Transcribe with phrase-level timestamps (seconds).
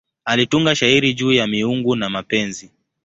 [0.25, 2.71] Alitunga shairi juu ya miungu na mapenzi.